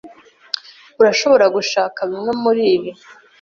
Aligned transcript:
Urashobora 1.01 1.45
gushaka 1.55 1.99
bimwe 2.09 2.31
muribi. 2.43 2.91